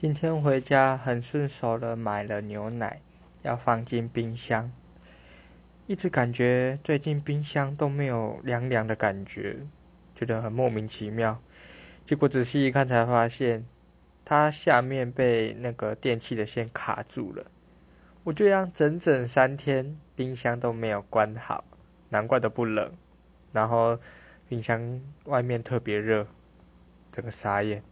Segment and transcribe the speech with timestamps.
[0.00, 3.02] 今天回家很顺手的买了牛奶，
[3.42, 4.72] 要放进冰箱。
[5.86, 9.58] 一直感觉最近冰箱都没有凉凉的感觉，
[10.16, 11.38] 觉得很莫名其妙。
[12.06, 13.66] 结果仔细一看才发现，
[14.24, 17.44] 它下面被那个电器的线卡住了。
[18.24, 21.62] 我就这样整整三天，冰箱都没有关好，
[22.08, 22.90] 难怪都不冷。
[23.52, 23.98] 然后
[24.48, 26.26] 冰箱外面特别热，
[27.12, 27.82] 整个傻眼。